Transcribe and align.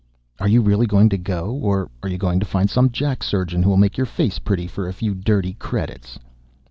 "Are 0.39 0.47
you 0.47 0.63
really 0.63 0.87
going 0.87 1.09
to 1.09 1.17
go? 1.19 1.51
Or 1.61 1.91
are 2.01 2.09
you 2.09 2.17
going 2.17 2.39
to 2.39 2.45
find 2.47 2.71
some 2.71 2.89
jack 2.89 3.21
surgeon 3.21 3.61
who'll 3.61 3.77
make 3.77 3.97
your 3.97 4.07
face 4.07 4.39
pretty 4.39 4.65
for 4.65 4.87
a 4.87 4.93
few 4.93 5.13
dirty 5.13 5.53
credits?" 5.53 6.17